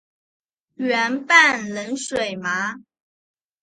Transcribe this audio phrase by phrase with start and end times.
[0.77, 2.75] 圆瓣冷水麻